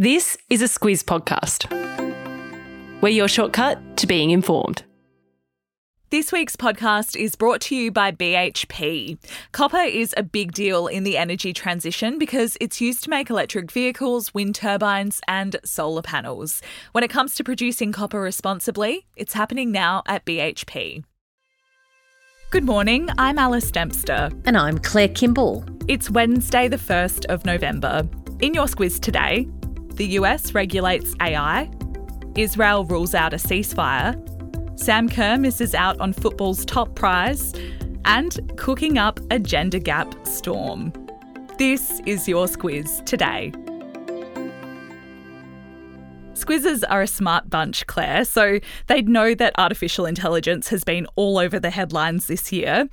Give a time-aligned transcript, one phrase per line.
[0.00, 1.70] This is a Squiz podcast.
[3.02, 4.82] We're your shortcut to being informed.
[6.08, 9.18] This week's podcast is brought to you by BHP.
[9.52, 13.70] Copper is a big deal in the energy transition because it's used to make electric
[13.70, 16.62] vehicles, wind turbines, and solar panels.
[16.92, 21.04] When it comes to producing copper responsibly, it's happening now at BHP.
[22.48, 24.30] Good morning, I'm Alice Dempster.
[24.46, 25.62] And I'm Claire Kimball.
[25.88, 28.08] It's Wednesday, the 1st of November.
[28.40, 29.46] In your Squiz today,
[29.96, 31.70] the US regulates AI,
[32.36, 34.16] Israel rules out a ceasefire,
[34.78, 37.52] Sam Kerr misses out on football's top prize,
[38.04, 40.92] and cooking up a gender gap storm.
[41.58, 43.52] This is your Squiz today.
[46.32, 51.38] Squizzes are a smart bunch, Claire, so they'd know that artificial intelligence has been all
[51.38, 52.88] over the headlines this year.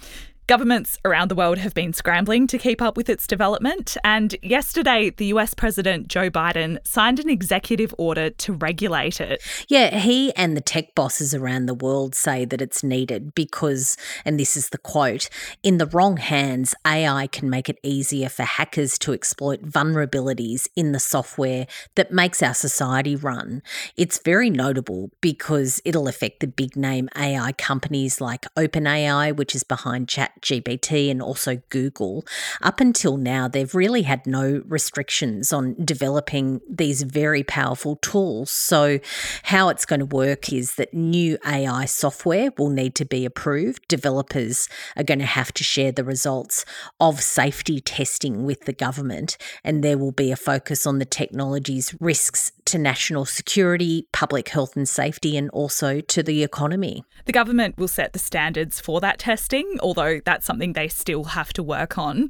[0.47, 5.09] Governments around the world have been scrambling to keep up with its development, and yesterday,
[5.09, 9.43] the US President Joe Biden signed an executive order to regulate it.
[9.67, 14.39] Yeah, he and the tech bosses around the world say that it's needed because, and
[14.39, 15.27] this is the quote,
[15.63, 20.93] in the wrong hands, AI can make it easier for hackers to exploit vulnerabilities in
[20.93, 23.61] the software that makes our society run.
[23.97, 29.63] It's very notable because it'll affect the big name AI companies like OpenAI, which is
[29.63, 32.25] behind Chat GPT and also Google,
[32.61, 38.51] up until now, they've really had no restrictions on developing these very powerful tools.
[38.51, 38.99] So,
[39.43, 43.87] how it's going to work is that new AI software will need to be approved.
[43.87, 46.65] Developers are going to have to share the results
[46.99, 51.95] of safety testing with the government, and there will be a focus on the technology's
[51.99, 57.03] risks to national security, public health and safety, and also to the economy.
[57.25, 61.53] The government will set the standards for that testing, although that's something they still have
[61.53, 62.29] to work on.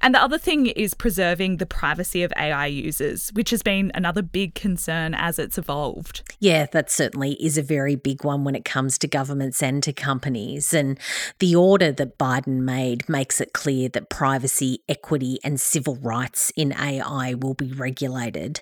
[0.00, 4.22] And the other thing is preserving the privacy of AI users, which has been another
[4.22, 6.22] big concern as it's evolved.
[6.38, 9.92] Yeah, that certainly is a very big one when it comes to governments and to
[9.92, 10.72] companies.
[10.72, 10.98] And
[11.40, 16.72] the order that Biden made makes it clear that privacy, equity, and civil rights in
[16.72, 18.60] AI will be regulated.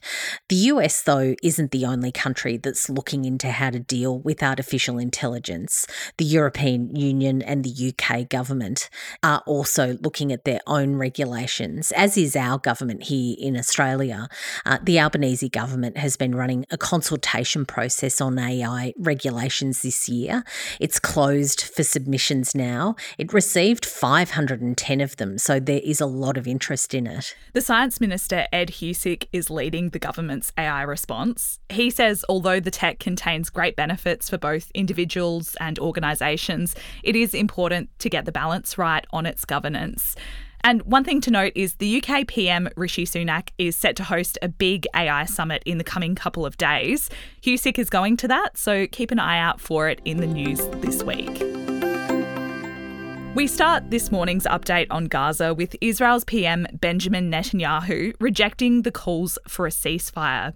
[0.49, 4.99] The US, though, isn't the only country that's looking into how to deal with artificial
[4.99, 5.87] intelligence.
[6.17, 8.89] The European Union and the UK government
[9.23, 14.29] are also looking at their own regulations regulations, as is our government here in Australia.
[14.65, 20.45] Uh, the Albanese government has been running a consultation process on AI regulations this year.
[20.81, 22.95] It's closed for submissions now.
[23.19, 27.35] It received 510 of them, so there is a lot of interest in it.
[27.55, 31.59] The Science Minister, Ed Husic, is leading the government's AI response.
[31.69, 37.35] He says although the tech contains great benefits for both individuals and organisations, it is
[37.35, 40.15] important to get the balance right on its governance.
[40.67, 44.37] And one thing to note is the UK PM Rishi Sunak is set to host
[44.43, 47.09] a big AI summit in the coming couple of days.
[47.41, 50.67] Husic is going to that, so keep an eye out for it in the news
[50.79, 51.41] this week.
[53.37, 59.39] We start this morning's update on Gaza with Israel's PM Benjamin Netanyahu rejecting the calls
[59.47, 60.53] for a ceasefire.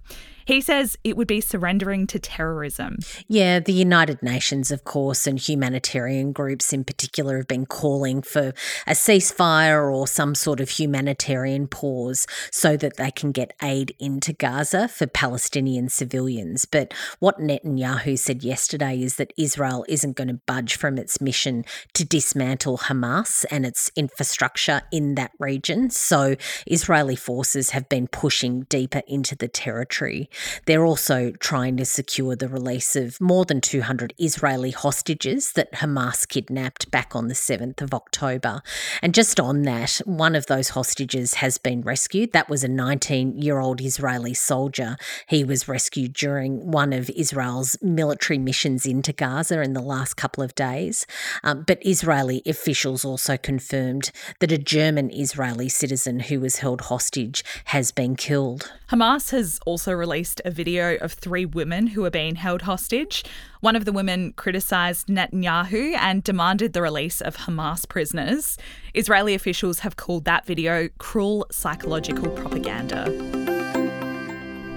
[0.51, 2.97] He says it would be surrendering to terrorism.
[3.29, 8.51] Yeah, the United Nations, of course, and humanitarian groups in particular have been calling for
[8.85, 14.33] a ceasefire or some sort of humanitarian pause so that they can get aid into
[14.33, 16.65] Gaza for Palestinian civilians.
[16.65, 21.63] But what Netanyahu said yesterday is that Israel isn't going to budge from its mission
[21.93, 25.89] to dismantle Hamas and its infrastructure in that region.
[25.91, 26.35] So
[26.67, 30.29] Israeli forces have been pushing deeper into the territory.
[30.65, 36.27] They're also trying to secure the release of more than 200 Israeli hostages that Hamas
[36.27, 38.61] kidnapped back on the 7th of October.
[39.01, 42.33] And just on that, one of those hostages has been rescued.
[42.33, 44.97] That was a 19 year old Israeli soldier.
[45.27, 50.43] He was rescued during one of Israel's military missions into Gaza in the last couple
[50.43, 51.05] of days.
[51.43, 57.43] Um, but Israeli officials also confirmed that a German Israeli citizen who was held hostage
[57.65, 58.71] has been killed.
[58.91, 63.23] Hamas has also released a video of three women who are being held hostage.
[63.61, 68.57] One of the women criticised Netanyahu and demanded the release of Hamas prisoners.
[68.93, 73.05] Israeli officials have called that video cruel psychological propaganda.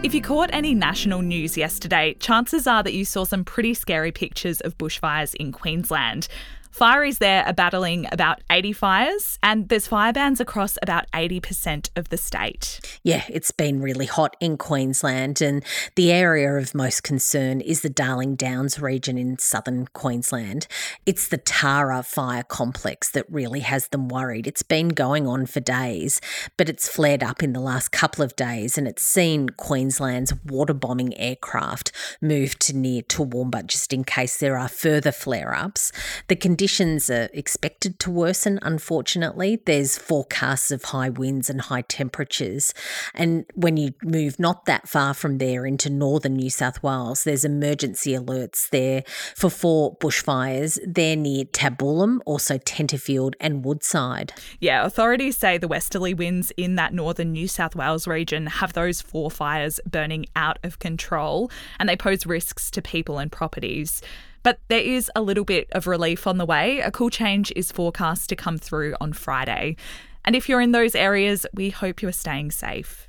[0.04, 4.12] If you caught any national news yesterday, chances are that you saw some pretty scary
[4.12, 6.28] pictures of bushfires in Queensland.
[6.74, 12.08] Fireys there are battling about 80 fires, and there's fire bans across about 80% of
[12.08, 12.80] the state.
[13.04, 15.62] Yeah, it's been really hot in Queensland, and
[15.94, 20.66] the area of most concern is the Darling Downs region in southern Queensland.
[21.06, 24.48] It's the Tara fire complex that really has them worried.
[24.48, 26.20] It's been going on for days,
[26.56, 30.74] but it's flared up in the last couple of days, and it's seen Queensland's water
[30.74, 35.92] bombing aircraft move to near Toowoomba just in case there are further flare ups.
[36.26, 36.63] The conditions
[37.10, 39.60] are expected to worsen, unfortunately.
[39.64, 42.74] There's forecasts of high winds and high temperatures.
[43.14, 47.44] And when you move not that far from there into northern New South Wales, there's
[47.44, 49.02] emergency alerts there
[49.34, 50.78] for four bushfires.
[50.86, 54.32] They're near Tabulam, also Tenterfield and Woodside.
[54.60, 59.00] Yeah, authorities say the westerly winds in that northern New South Wales region have those
[59.00, 64.02] four fires burning out of control and they pose risks to people and properties.
[64.44, 66.78] But there is a little bit of relief on the way.
[66.80, 69.76] A cool change is forecast to come through on Friday.
[70.24, 73.08] And if you're in those areas, we hope you are staying safe.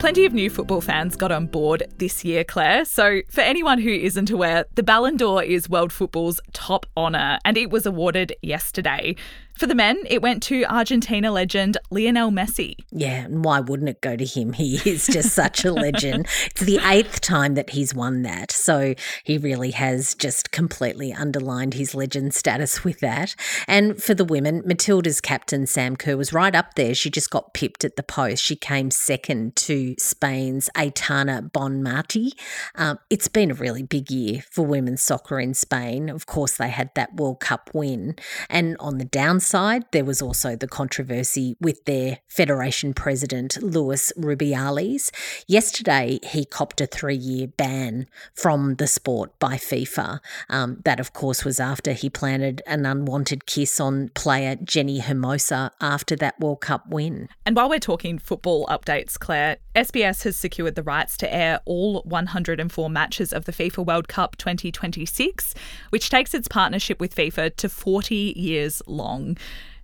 [0.00, 2.86] Plenty of new football fans got on board this year, Claire.
[2.86, 7.58] So, for anyone who isn't aware, the Ballon d'Or is world football's top honour, and
[7.58, 9.14] it was awarded yesterday.
[9.56, 12.76] For the men, it went to Argentina legend Lionel Messi.
[12.90, 14.54] Yeah, and why wouldn't it go to him?
[14.60, 16.26] He is just such a legend.
[16.46, 18.52] It's the eighth time that he's won that.
[18.52, 18.94] So
[19.24, 23.34] he really has just completely underlined his legend status with that.
[23.66, 26.94] And for the women, Matilda's captain, Sam Kerr, was right up there.
[26.94, 28.44] She just got pipped at the post.
[28.44, 32.32] She came second to Spain's Aitana Bonmati.
[32.74, 36.10] Um, it's been a really big year for women's soccer in Spain.
[36.10, 38.16] Of course, they had that World Cup win.
[38.50, 39.06] And on the
[39.40, 45.10] downside, side, there was also the controversy with their Federation president, Luis Rubiales.
[45.48, 50.20] Yesterday, he copped a three year ban from the sport by FIFA.
[50.48, 55.70] Um, that, of course, was after he planted an unwanted kiss on player Jenni Hermoso
[55.80, 57.28] after that World Cup win.
[57.46, 62.02] And while we're talking football updates, Claire, SBS has secured the rights to air all
[62.02, 65.54] 104 matches of the FIFA World Cup 2026,
[65.90, 69.29] which takes its partnership with FIFA to 40 years long.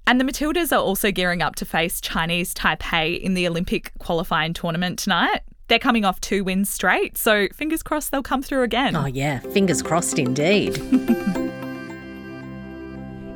[0.06, 4.52] And the Matildas are also gearing up to face Chinese Taipei in the Olympic qualifying
[4.52, 5.40] tournament tonight.
[5.68, 8.94] They're coming off two wins straight, so fingers crossed they'll come through again.
[8.94, 10.80] Oh, yeah, fingers crossed indeed.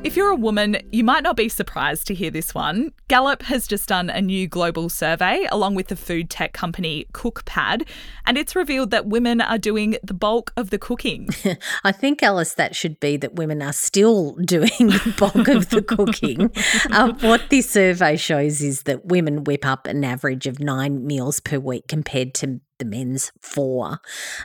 [0.03, 2.91] If you're a woman, you might not be surprised to hear this one.
[3.07, 7.87] Gallup has just done a new global survey along with the food tech company Cookpad,
[8.25, 11.29] and it's revealed that women are doing the bulk of the cooking.
[11.83, 15.83] I think, Alice, that should be that women are still doing the bulk of the
[15.83, 16.51] cooking.
[16.89, 21.39] Uh, what this survey shows is that women whip up an average of nine meals
[21.39, 23.99] per week compared to the men's four.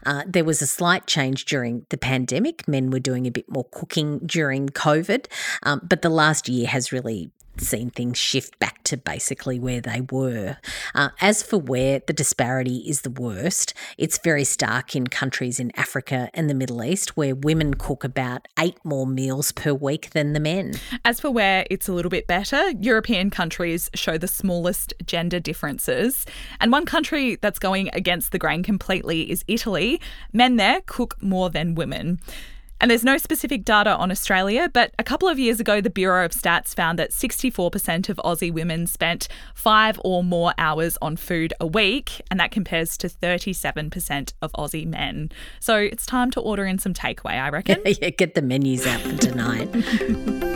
[0.05, 2.69] Uh, there was a slight change during the pandemic.
[2.69, 5.27] Men were doing a bit more cooking during COVID,
[5.63, 10.03] um, but the last year has really seen things shift back to basically where they
[10.11, 10.57] were.
[10.95, 15.73] Uh, as for where the disparity is the worst, it's very stark in countries in
[15.77, 20.33] Africa and the Middle East where women cook about eight more meals per week than
[20.33, 20.75] the men.
[21.05, 26.27] As for where it's a little bit better, European countries show the smallest gender differences.
[26.61, 30.01] And one country that's going against the grain completely is Italy.
[30.33, 32.21] Men there cook more than women.
[32.81, 36.25] And there's no specific data on Australia, but a couple of years ago, the Bureau
[36.25, 41.55] of Stats found that 64% of Aussie women spent five or more hours on food
[41.59, 45.31] a week, and that compares to 37% of Aussie men.
[45.59, 47.81] So it's time to order in some takeaway, I reckon.
[47.87, 50.53] yeah, get the menus out for tonight.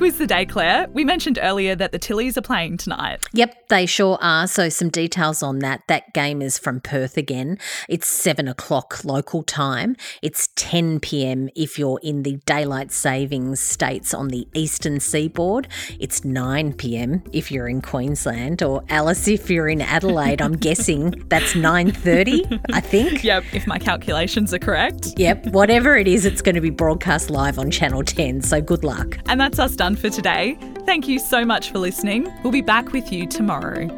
[0.00, 0.88] Squiz the day, Claire.
[0.94, 3.26] We mentioned earlier that the Tillies are playing tonight.
[3.34, 4.46] Yep, they sure are.
[4.46, 5.82] So, some details on that.
[5.88, 7.58] That game is from Perth again.
[7.86, 9.96] It's seven o'clock local time.
[10.22, 15.68] It's 10 pm if you're in the daylight savings states on the eastern seaboard.
[15.98, 20.40] It's 9 pm if you're in Queensland, or Alice if you're in Adelaide.
[20.40, 22.60] I'm guessing that's 9:30.
[22.72, 23.22] I think.
[23.30, 25.08] Yep, if my calculations are correct.
[25.18, 28.40] Yep, whatever it is, it's going to be broadcast live on Channel 10.
[28.40, 29.18] So good luck.
[29.28, 30.56] And that's us done for today.
[30.86, 32.28] Thank you so much for listening.
[32.42, 33.88] We'll be back with you tomorrow.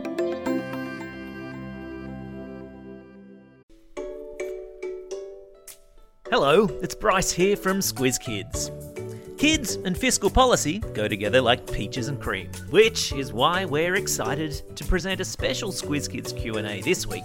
[6.31, 8.71] Hello, it's Bryce here from Squiz Kids.
[9.37, 14.63] Kids and fiscal policy go together like peaches and cream, which is why we're excited
[14.77, 17.25] to present a special Squiz Kids Q&A this week